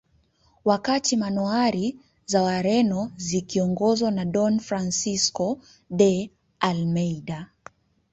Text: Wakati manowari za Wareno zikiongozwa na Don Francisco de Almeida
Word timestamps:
Wakati 0.65 1.17
manowari 1.17 1.95
za 2.25 2.41
Wareno 2.41 3.11
zikiongozwa 3.17 4.11
na 4.11 4.25
Don 4.25 4.59
Francisco 4.59 5.59
de 5.89 6.31
Almeida 6.59 7.47